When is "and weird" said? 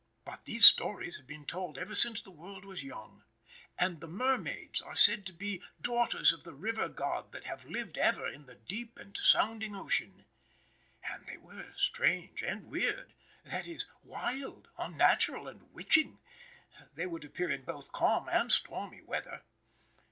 12.41-13.13